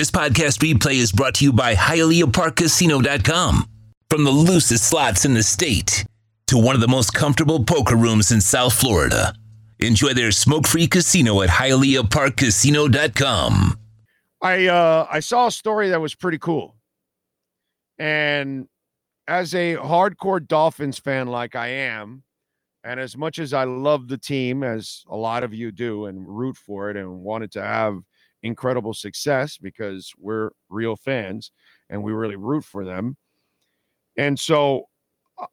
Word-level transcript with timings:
This 0.00 0.10
podcast 0.10 0.60
replay 0.60 0.94
is 0.94 1.12
brought 1.12 1.34
to 1.34 1.44
you 1.44 1.52
by 1.52 1.74
HialeahParkCasino.com. 1.74 3.68
From 4.08 4.24
the 4.24 4.30
loosest 4.30 4.88
slots 4.88 5.26
in 5.26 5.34
the 5.34 5.42
state 5.42 6.06
to 6.46 6.56
one 6.56 6.74
of 6.74 6.80
the 6.80 6.88
most 6.88 7.12
comfortable 7.12 7.62
poker 7.62 7.96
rooms 7.96 8.32
in 8.32 8.40
South 8.40 8.72
Florida. 8.72 9.34
Enjoy 9.78 10.14
their 10.14 10.32
smoke-free 10.32 10.86
casino 10.86 11.42
at 11.42 11.50
HialeahParkCasino.com. 11.50 13.78
I 14.40 14.68
uh, 14.68 15.06
I 15.10 15.20
saw 15.20 15.48
a 15.48 15.52
story 15.52 15.90
that 15.90 16.00
was 16.00 16.14
pretty 16.14 16.38
cool, 16.38 16.76
and 17.98 18.68
as 19.28 19.54
a 19.54 19.76
hardcore 19.76 20.48
Dolphins 20.48 20.98
fan 20.98 21.26
like 21.26 21.54
I 21.54 21.66
am, 21.66 22.22
and 22.84 22.98
as 22.98 23.18
much 23.18 23.38
as 23.38 23.52
I 23.52 23.64
love 23.64 24.08
the 24.08 24.16
team, 24.16 24.62
as 24.62 25.04
a 25.10 25.16
lot 25.16 25.44
of 25.44 25.52
you 25.52 25.70
do, 25.70 26.06
and 26.06 26.26
root 26.26 26.56
for 26.56 26.88
it 26.88 26.96
and 26.96 27.20
wanted 27.20 27.52
to 27.52 27.62
have 27.62 27.98
incredible 28.42 28.94
success 28.94 29.58
because 29.58 30.12
we're 30.18 30.50
real 30.68 30.96
fans 30.96 31.52
and 31.88 32.02
we 32.02 32.12
really 32.12 32.36
root 32.36 32.64
for 32.64 32.84
them. 32.84 33.16
And 34.16 34.38
so 34.38 34.86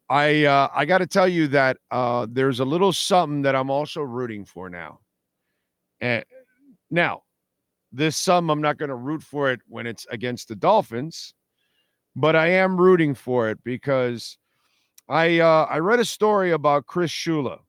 I 0.09 0.45
uh, 0.45 0.69
I 0.73 0.85
got 0.85 0.99
to 0.99 1.07
tell 1.07 1.27
you 1.27 1.47
that 1.49 1.77
uh, 1.91 2.27
there's 2.29 2.59
a 2.59 2.65
little 2.65 2.93
something 2.93 3.41
that 3.43 3.55
I'm 3.55 3.69
also 3.69 4.01
rooting 4.01 4.45
for 4.45 4.69
now. 4.69 4.99
And 6.01 6.23
now, 6.91 7.23
this 7.91 8.17
sum 8.17 8.49
I'm 8.49 8.61
not 8.61 8.77
going 8.77 8.89
to 8.89 8.95
root 8.95 9.23
for 9.23 9.51
it 9.51 9.61
when 9.67 9.87
it's 9.87 10.05
against 10.09 10.47
the 10.47 10.55
Dolphins, 10.55 11.33
but 12.15 12.35
I 12.35 12.47
am 12.47 12.79
rooting 12.79 13.15
for 13.15 13.49
it 13.49 13.59
because 13.63 14.37
I 15.09 15.39
uh, 15.39 15.67
I 15.69 15.79
read 15.79 15.99
a 15.99 16.05
story 16.05 16.51
about 16.51 16.85
Chris 16.85 17.11
Shula, 17.11 17.59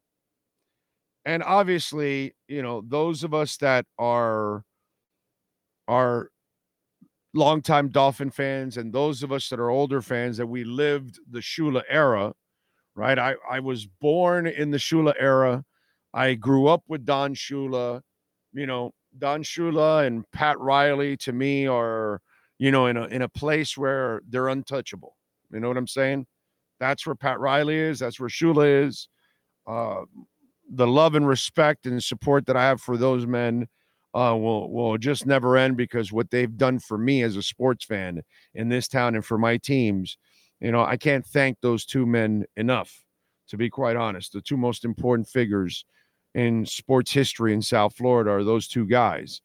and 1.25 1.43
obviously, 1.43 2.35
you 2.49 2.63
know, 2.63 2.83
those 2.87 3.23
of 3.23 3.35
us 3.35 3.57
that 3.59 3.87
are 3.99 4.65
are 5.89 6.31
longtime 7.35 7.89
Dolphin 7.89 8.31
fans 8.31 8.77
and 8.77 8.93
those 8.93 9.23
of 9.23 9.33
us 9.33 9.49
that 9.49 9.59
are 9.59 9.71
older 9.71 10.01
fans 10.03 10.37
that 10.37 10.47
we 10.47 10.65
lived 10.65 11.19
the 11.31 11.41
Shula 11.41 11.83
era, 11.89 12.33
right? 12.95 13.19
I, 13.19 13.35
I 13.51 13.61
was 13.61 13.87
born 13.87 14.47
in 14.47 14.71
the 14.71 14.79
Shula 14.79 15.15
era. 15.19 15.65
I 16.15 16.35
grew 16.35 16.69
up 16.69 16.83
with 16.89 17.05
Don 17.05 17.35
Shula. 17.35 18.03
You 18.53 18.67
know, 18.67 18.93
Don 19.19 19.43
Shula 19.43 20.07
and 20.07 20.31
Pat 20.33 20.59
Riley 20.59 21.17
to 21.19 21.33
me 21.33 21.67
are, 21.67 22.21
you 22.59 22.71
know, 22.71 22.87
in 22.87 22.97
a 22.97 23.05
in 23.07 23.23
a 23.23 23.29
place 23.29 23.77
where 23.77 24.21
they're 24.29 24.49
untouchable. 24.49 25.17
You 25.53 25.61
know 25.61 25.69
what 25.69 25.77
I'm 25.77 25.87
saying? 25.87 26.27
That's 26.81 27.07
where 27.07 27.15
Pat 27.15 27.41
Riley 27.41 27.77
is. 27.77 27.99
That's 27.99 28.21
where 28.21 28.29
Shula 28.29 28.87
is. 28.87 29.09
Uh, 29.67 30.03
the 30.71 30.87
love 30.87 31.15
and 31.15 31.27
respect 31.27 31.87
and 31.87 32.03
support 32.03 32.47
that 32.47 32.57
I 32.57 32.65
have 32.65 32.81
for 32.81 32.97
those 32.97 33.27
men 33.27 33.69
uh, 34.19 34.35
will 34.35 34.69
will 34.73 34.99
just 34.99 35.27
never 35.27 35.57
end 35.57 35.77
because 35.77 36.13
what 36.13 36.31
they've 36.31 36.57
done 36.57 36.81
for 36.81 36.99
me 36.99 37.23
as 37.23 37.37
a 37.37 37.43
sports 37.43 37.85
fan 37.85 38.23
in 38.55 38.69
this 38.69 38.89
town 38.89 39.15
and 39.15 39.25
for 39.25 39.39
my 39.39 39.57
teams, 39.57 40.19
you 40.61 40.73
know, 40.73 40.85
I 40.85 40.97
can't 40.97 41.25
thank 41.25 41.59
those 41.61 41.85
two 41.85 42.05
men 42.05 42.45
enough. 42.57 43.05
To 43.51 43.57
be 43.57 43.71
quite 43.71 43.97
honest, 43.97 44.33
the 44.33 44.41
two 44.41 44.57
most 44.57 44.85
important 44.85 45.29
figures 45.29 45.85
in 46.35 46.67
sports 46.67 47.13
history 47.13 47.55
in 47.55 47.63
South 47.63 47.97
Florida 47.97 48.31
are 48.31 48.45
those 48.45 48.67
two 48.67 48.87
guys. 48.87 49.41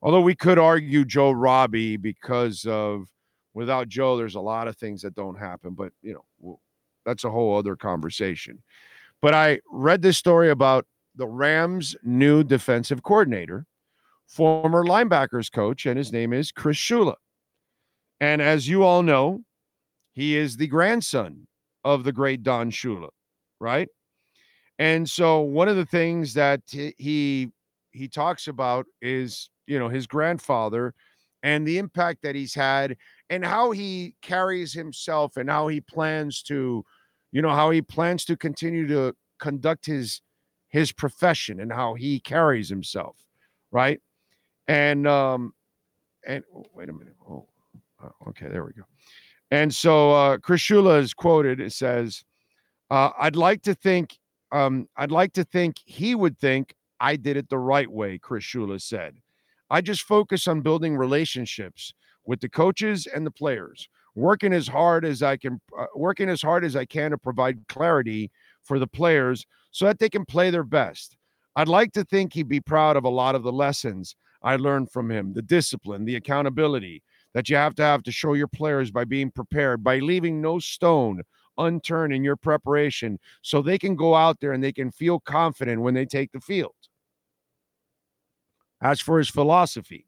Although 0.00 0.22
we 0.22 0.34
could 0.34 0.58
argue 0.58 1.04
Joe 1.04 1.30
Robbie 1.30 1.96
because 1.96 2.64
of 2.64 3.08
without 3.52 3.88
Joe, 3.88 4.16
there's 4.16 4.34
a 4.34 4.40
lot 4.40 4.68
of 4.68 4.76
things 4.76 5.02
that 5.02 5.14
don't 5.14 5.38
happen. 5.38 5.74
But 5.74 5.92
you 6.02 6.14
know, 6.14 6.58
that's 7.04 7.24
a 7.24 7.30
whole 7.30 7.58
other 7.58 7.76
conversation. 7.76 8.62
But 9.20 9.34
I 9.34 9.60
read 9.70 10.00
this 10.00 10.16
story 10.16 10.50
about 10.50 10.86
the 11.14 11.28
Rams' 11.28 11.94
new 12.02 12.42
defensive 12.42 13.02
coordinator 13.02 13.66
former 14.26 14.84
linebackers 14.84 15.50
coach, 15.50 15.86
and 15.86 15.98
his 15.98 16.12
name 16.12 16.32
is 16.32 16.52
Chris 16.52 16.76
Shula. 16.76 17.14
And 18.20 18.40
as 18.40 18.68
you 18.68 18.82
all 18.82 19.02
know, 19.02 19.42
he 20.12 20.36
is 20.36 20.56
the 20.56 20.66
grandson 20.66 21.46
of 21.84 22.04
the 22.04 22.12
great 22.12 22.42
Don 22.42 22.70
Shula, 22.70 23.10
right? 23.60 23.88
And 24.78 25.08
so 25.08 25.40
one 25.40 25.68
of 25.68 25.76
the 25.76 25.86
things 25.86 26.34
that 26.34 26.62
he 26.68 27.50
he 27.92 28.08
talks 28.08 28.48
about 28.48 28.86
is, 29.00 29.50
you 29.66 29.78
know, 29.78 29.88
his 29.88 30.06
grandfather 30.06 30.94
and 31.42 31.66
the 31.66 31.78
impact 31.78 32.22
that 32.22 32.34
he's 32.34 32.54
had 32.54 32.96
and 33.30 33.44
how 33.44 33.70
he 33.70 34.16
carries 34.22 34.72
himself 34.72 35.36
and 35.36 35.48
how 35.48 35.68
he 35.68 35.80
plans 35.80 36.42
to, 36.42 36.84
you 37.30 37.42
know, 37.42 37.50
how 37.50 37.70
he 37.70 37.82
plans 37.82 38.24
to 38.24 38.36
continue 38.36 38.86
to 38.88 39.14
conduct 39.38 39.86
his 39.86 40.22
his 40.68 40.90
profession 40.90 41.60
and 41.60 41.72
how 41.72 41.94
he 41.94 42.18
carries 42.18 42.68
himself, 42.68 43.16
right? 43.70 44.00
And 44.68 45.06
um, 45.06 45.52
and 46.26 46.42
oh, 46.54 46.64
wait 46.74 46.88
a 46.88 46.92
minute. 46.92 47.14
Oh, 47.28 47.46
uh, 48.02 48.08
okay, 48.28 48.48
there 48.48 48.64
we 48.64 48.72
go. 48.72 48.84
And 49.50 49.74
so 49.74 50.12
uh, 50.12 50.38
Chris 50.38 50.62
Shula 50.62 51.00
is 51.00 51.14
quoted. 51.14 51.60
It 51.60 51.72
says, 51.72 52.24
uh, 52.90 53.10
"I'd 53.18 53.36
like 53.36 53.62
to 53.62 53.74
think, 53.74 54.18
um, 54.52 54.88
I'd 54.96 55.10
like 55.10 55.32
to 55.34 55.44
think 55.44 55.76
he 55.84 56.14
would 56.14 56.38
think 56.38 56.74
I 57.00 57.16
did 57.16 57.36
it 57.36 57.48
the 57.48 57.58
right 57.58 57.90
way." 57.90 58.18
Chris 58.18 58.44
Shula 58.44 58.80
said, 58.80 59.18
"I 59.70 59.80
just 59.80 60.02
focus 60.02 60.48
on 60.48 60.62
building 60.62 60.96
relationships 60.96 61.92
with 62.24 62.40
the 62.40 62.48
coaches 62.48 63.06
and 63.06 63.26
the 63.26 63.30
players, 63.30 63.88
working 64.14 64.54
as 64.54 64.66
hard 64.66 65.04
as 65.04 65.22
I 65.22 65.36
can, 65.36 65.60
uh, 65.78 65.86
working 65.94 66.30
as 66.30 66.40
hard 66.40 66.64
as 66.64 66.74
I 66.74 66.86
can 66.86 67.10
to 67.10 67.18
provide 67.18 67.68
clarity 67.68 68.30
for 68.62 68.78
the 68.78 68.86
players 68.86 69.46
so 69.70 69.84
that 69.84 69.98
they 69.98 70.08
can 70.08 70.24
play 70.24 70.50
their 70.50 70.64
best." 70.64 71.16
I'd 71.56 71.68
like 71.68 71.92
to 71.92 72.04
think 72.04 72.32
he'd 72.32 72.48
be 72.48 72.60
proud 72.60 72.96
of 72.96 73.04
a 73.04 73.08
lot 73.08 73.36
of 73.36 73.44
the 73.44 73.52
lessons 73.52 74.16
I 74.44 74.56
learned 74.56 74.92
from 74.92 75.10
him 75.10 75.32
the 75.32 75.42
discipline, 75.42 76.04
the 76.04 76.16
accountability 76.16 77.02
that 77.32 77.48
you 77.48 77.56
have 77.56 77.74
to 77.76 77.82
have 77.82 78.02
to 78.04 78.12
show 78.12 78.34
your 78.34 78.46
players 78.46 78.90
by 78.90 79.04
being 79.04 79.30
prepared, 79.30 79.82
by 79.82 79.98
leaving 79.98 80.40
no 80.40 80.58
stone 80.58 81.22
unturned 81.56 82.12
in 82.12 82.22
your 82.22 82.36
preparation 82.36 83.18
so 83.42 83.62
they 83.62 83.78
can 83.78 83.96
go 83.96 84.14
out 84.14 84.38
there 84.40 84.52
and 84.52 84.62
they 84.62 84.72
can 84.72 84.90
feel 84.90 85.18
confident 85.18 85.80
when 85.80 85.94
they 85.94 86.04
take 86.04 86.30
the 86.32 86.40
field. 86.40 86.74
As 88.82 89.00
for 89.00 89.18
his 89.18 89.30
philosophy, 89.30 90.06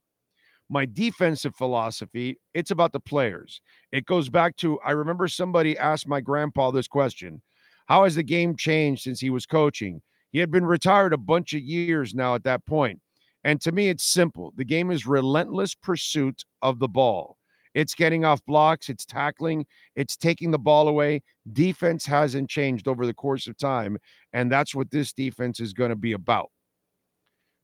my 0.68 0.84
defensive 0.84 1.54
philosophy, 1.54 2.38
it's 2.52 2.72
about 2.72 2.92
the 2.92 3.00
players. 3.00 3.60
It 3.90 4.04
goes 4.04 4.28
back 4.28 4.56
to 4.56 4.78
I 4.80 4.90
remember 4.90 5.28
somebody 5.28 5.78
asked 5.78 6.08
my 6.08 6.20
grandpa 6.20 6.70
this 6.72 6.88
question 6.88 7.40
How 7.86 8.04
has 8.04 8.16
the 8.16 8.22
game 8.22 8.56
changed 8.56 9.02
since 9.02 9.20
he 9.20 9.30
was 9.30 9.46
coaching? 9.46 10.02
He 10.30 10.40
had 10.40 10.50
been 10.50 10.66
retired 10.66 11.14
a 11.14 11.18
bunch 11.18 11.54
of 11.54 11.62
years 11.62 12.14
now 12.14 12.34
at 12.34 12.44
that 12.44 12.66
point. 12.66 13.00
And 13.46 13.60
to 13.60 13.70
me, 13.70 13.88
it's 13.88 14.02
simple. 14.02 14.52
The 14.56 14.64
game 14.64 14.90
is 14.90 15.06
relentless 15.06 15.72
pursuit 15.72 16.44
of 16.62 16.80
the 16.80 16.88
ball. 16.88 17.36
It's 17.74 17.94
getting 17.94 18.24
off 18.24 18.44
blocks, 18.44 18.88
it's 18.88 19.06
tackling, 19.06 19.66
it's 19.94 20.16
taking 20.16 20.50
the 20.50 20.58
ball 20.58 20.88
away. 20.88 21.22
Defense 21.52 22.04
hasn't 22.04 22.50
changed 22.50 22.88
over 22.88 23.06
the 23.06 23.14
course 23.14 23.46
of 23.46 23.56
time. 23.56 23.98
And 24.32 24.50
that's 24.50 24.74
what 24.74 24.90
this 24.90 25.12
defense 25.12 25.60
is 25.60 25.74
going 25.74 25.90
to 25.90 25.96
be 25.96 26.10
about. 26.10 26.50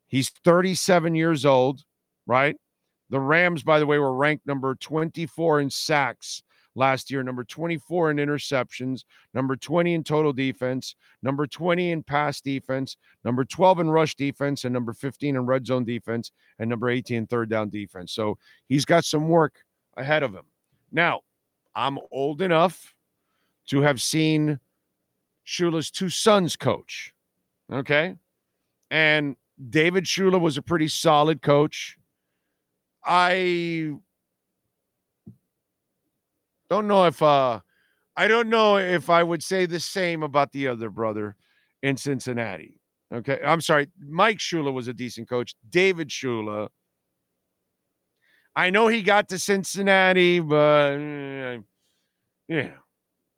He's 0.07 0.31
37 0.45 1.17
years 1.17 1.45
old, 1.45 1.81
right? 2.29 2.55
The 3.11 3.19
Rams, 3.19 3.65
by 3.65 3.81
the 3.81 3.87
way, 3.87 3.99
were 3.99 4.15
ranked 4.15 4.47
number 4.47 4.77
24 4.77 5.63
in 5.63 5.71
sacks 5.71 6.45
last 6.75 7.11
year, 7.11 7.23
number 7.23 7.45
24 7.45 8.13
in 8.13 8.17
interceptions, 8.17 9.05
number 9.35 9.57
20 9.57 9.95
in 9.95 10.05
total 10.05 10.33
defense, 10.33 10.95
number 11.23 11.47
20 11.47 11.93
in 11.93 12.03
pass 12.03 12.41
defense, 12.41 12.97
number 13.25 13.45
12 13.45 13.81
in 13.81 13.91
rush 13.91 14.15
defense, 14.15 14.65
and 14.65 14.73
number 14.73 14.93
15 14.93 15.37
in 15.37 15.47
red 15.47 15.67
zone 15.67 15.85
defense, 15.85 16.33
and 16.59 16.69
number 16.69 16.89
18 16.89 17.17
in 17.17 17.27
third 17.27 17.51
down 17.51 17.69
defense. 17.71 18.13
So 18.13 18.39
he's 18.69 18.85
got 18.85 19.05
some 19.05 19.29
work 19.29 19.57
ahead 19.97 20.23
of 20.23 20.33
him. 20.33 20.45
Now, 20.91 21.21
I'm 21.75 21.99
old 22.11 22.43
enough 22.43 22.95
to 23.69 23.81
have 23.83 24.01
seen 24.01 24.61
Shula's 25.47 25.91
two 25.91 26.09
sons 26.09 26.57
coach. 26.57 27.13
Okay. 27.73 28.17
And 28.91 29.37
David 29.71 30.05
Shula 30.05 30.41
was 30.41 30.57
a 30.59 30.63
pretty 30.63 30.89
solid 30.89 31.43
coach. 31.43 31.97
I 33.05 33.95
don't 36.73 36.89
know 36.89 37.05
if 37.05 37.21
uh 37.21 37.61
I 38.17 38.29
don't 38.29 38.49
know 38.49 38.79
if 38.79 39.11
I 39.11 39.23
would 39.23 39.43
say 39.43 39.67
the 39.67 39.79
same 39.79 40.23
about 40.23 40.53
the 40.53 40.69
other 40.69 40.89
brother 40.89 41.37
in 41.83 41.99
Cincinnati. 41.99 42.81
Okay. 43.13 43.39
I'm 43.45 43.61
sorry. 43.61 43.89
Mike 44.01 44.39
Shula 44.39 44.73
was 44.73 44.89
a 44.89 44.95
decent 44.95 45.29
coach. 45.29 45.55
David 45.69 46.09
Shula. 46.09 46.69
I 48.57 48.71
know 48.71 48.89
he 48.89 49.03
got 49.03 49.29
to 49.29 49.39
Cincinnati, 49.39 50.41
but 50.41 50.99
yeah, 52.49 52.71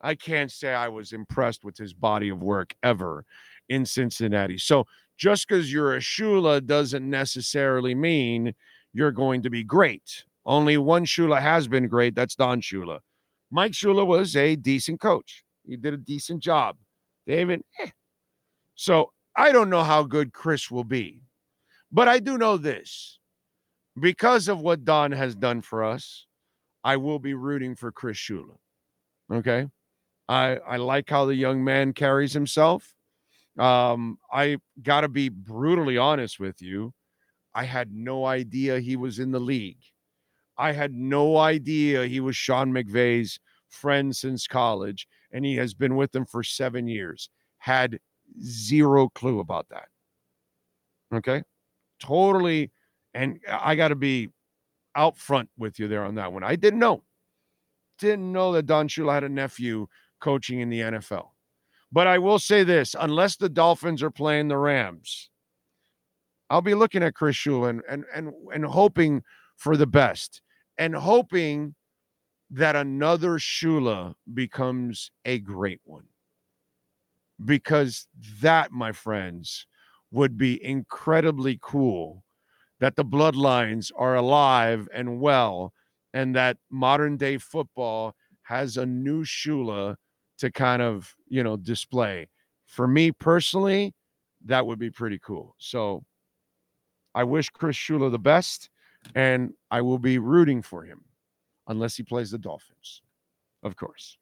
I 0.01 0.15
can't 0.15 0.51
say 0.51 0.73
I 0.73 0.89
was 0.89 1.13
impressed 1.13 1.65
with 1.65 1.77
his 1.77 1.93
body 1.93 2.29
of 2.29 2.41
work 2.41 2.75
ever 2.85 3.25
in 3.69 3.85
Cincinnati. 3.85 4.59
So 4.59 4.87
just 5.17 5.49
because 5.49 5.73
you're 5.73 5.97
a 5.97 6.01
Shula 6.01 6.65
doesn't 6.65 7.09
necessarily 7.09 7.97
mean 7.97 8.55
you're 8.93 9.13
going 9.13 9.43
to 9.43 9.51
be 9.51 9.65
great. 9.65 10.25
Only 10.47 10.77
one 10.79 11.05
Shula 11.05 11.41
has 11.41 11.67
been 11.67 11.89
great. 11.89 12.15
That's 12.15 12.37
Don 12.37 12.61
Shula. 12.61 13.01
Mike 13.55 13.71
Shula 13.71 14.05
was 14.05 14.35
a 14.35 14.56
decent 14.56 15.01
coach. 15.01 15.45
He 15.65 15.77
did 15.77 15.95
a 15.95 15.97
decent 15.97 16.43
job. 16.43 16.77
David, 17.25 17.62
eh. 17.81 17.91
so 18.75 19.12
I 19.37 19.53
don't 19.53 19.71
know 19.71 19.85
how 19.85 20.03
good 20.03 20.33
Chris 20.33 20.73
will 20.73 20.83
be, 20.83 21.23
but 21.93 22.09
I 22.09 22.19
do 22.19 22.37
know 22.37 22.56
this. 22.56 23.21
because 24.01 24.49
of 24.49 24.61
what 24.61 24.85
Don 24.85 25.12
has 25.12 25.37
done 25.37 25.62
for 25.62 25.85
us, 25.85 26.27
I 26.83 26.97
will 26.97 27.21
be 27.21 27.35
rooting 27.35 27.77
for 27.77 27.93
Chris 27.93 28.17
Shula. 28.17 28.56
Okay. 29.33 29.69
I 30.29 30.56
I 30.56 30.77
like 30.79 31.09
how 31.09 31.25
the 31.27 31.37
young 31.37 31.62
man 31.62 31.93
carries 31.93 32.33
himself. 32.33 32.93
Um, 33.59 34.19
I 34.33 34.59
gotta 34.83 35.09
be 35.09 35.29
brutally 35.29 35.97
honest 35.97 36.41
with 36.41 36.61
you. 36.61 36.93
I 37.55 37.65
had 37.65 37.93
no 37.93 38.25
idea 38.27 38.81
he 38.81 38.97
was 38.97 39.21
in 39.21 39.31
the 39.31 39.41
league. 39.41 39.79
I 40.56 40.73
had 40.73 40.93
no 40.93 41.37
idea 41.37 42.06
he 42.06 42.21
was 42.21 42.37
Sean 42.37 42.73
McVay's 42.73 43.39
friend 43.69 44.15
since 44.15 44.47
college, 44.47 45.09
and 45.33 45.45
he 45.45 45.56
has 45.56 45.75
been 45.75 45.97
with 45.97 46.15
him 46.15 46.25
for 46.27 46.43
seven 46.43 46.87
years. 46.87 47.29
Had 47.59 47.99
zero 48.43 49.09
clue 49.09 49.41
about 49.41 49.67
that. 49.71 49.89
Okay. 51.12 51.43
Totally. 52.01 52.71
And 53.15 53.41
I 53.49 53.75
got 53.75 53.89
to 53.89 53.97
be 53.97 54.31
out 54.97 55.17
front 55.17 55.49
with 55.59 55.79
you 55.79 55.89
there 55.89 56.05
on 56.05 56.15
that 56.17 56.33
one. 56.33 56.45
I 56.45 56.56
didn't 56.56 56.81
know. 56.81 57.03
Didn't 57.99 58.33
know 58.33 58.53
that 58.53 58.67
Don 58.67 58.89
Shula 58.89 59.15
had 59.15 59.25
a 59.25 59.29
nephew 59.29 59.87
coaching 60.21 60.61
in 60.61 60.71
the 60.71 60.81
NFL. 60.81 61.29
But 61.93 62.06
I 62.06 62.19
will 62.19 62.39
say 62.39 62.65
this 62.65 62.97
unless 62.99 63.37
the 63.37 63.49
Dolphins 63.49 64.03
are 64.03 64.11
playing 64.11 64.49
the 64.49 64.56
Rams, 64.56 65.31
I'll 66.51 66.61
be 66.61 66.75
looking 66.75 67.03
at 67.03 67.15
Chris 67.15 67.37
Shula 67.37 67.71
and, 67.71 67.83
and, 67.89 68.05
and, 68.15 68.33
and 68.53 68.65
hoping 68.65 69.23
for 69.56 69.77
the 69.77 69.87
best 69.87 70.43
and 70.79 70.94
hoping 70.94 71.75
that 72.50 72.76
another 72.76 73.38
Shula 73.38 74.15
becomes 74.32 75.11
a 75.25 75.38
great 75.38 75.81
one. 75.85 76.05
Because 77.44 78.06
that, 78.41 78.71
my 78.71 78.93
friends, 78.93 79.67
would 80.12 80.38
be 80.38 80.65
incredibly 80.65 81.59
cool 81.61 82.23
that 82.81 82.97
the 82.97 83.05
bloodlines 83.05 83.91
are 83.97 84.15
alive 84.15 84.88
and 84.94 85.21
well 85.21 85.73
and 86.12 86.35
that 86.37 86.56
modern 86.71 87.17
day 87.17 87.38
football 87.38 88.15
has 88.43 88.77
a 88.77 88.87
new 88.87 89.25
Shula 89.25 89.97
to 90.38 90.50
kind 90.50 90.81
of, 90.82 91.15
you 91.29 91.43
know, 91.43 91.56
display. 91.56 92.29
For 92.67 92.87
me 92.87 93.11
personally, 93.11 93.94
that 94.44 94.67
would 94.67 94.79
be 94.79 94.91
pretty 94.91 95.19
cool. 95.19 95.55
So 95.59 96.05
I 97.15 97.25
wish 97.25 97.49
Chris 97.50 97.77
Shula 97.77 98.11
the 98.11 98.19
best, 98.19 98.70
and 99.15 99.53
I 99.71 99.81
will 99.81 99.99
be 99.99 100.19
rooting 100.19 100.62
for 100.62 100.85
him 100.85 101.05
unless 101.67 101.97
he 101.97 102.03
plays 102.03 102.31
the 102.31 102.39
Dolphins, 102.39 103.03
of 103.62 103.77
course. 103.77 104.19